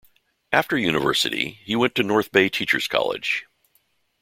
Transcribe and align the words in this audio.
After 0.51 0.79
university, 0.79 1.59
he 1.63 1.75
went 1.75 1.93
to 1.93 2.01
North 2.01 2.31
Bay 2.31 2.49
Teacher's 2.49 2.87
College. 2.87 3.45